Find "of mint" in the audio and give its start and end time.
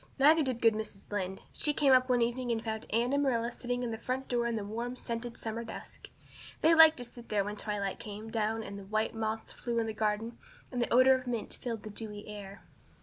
11.13-11.55